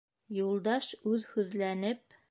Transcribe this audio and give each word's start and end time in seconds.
Юлдаш 0.37 0.89
үҙһүҙләнеп: 1.13 2.19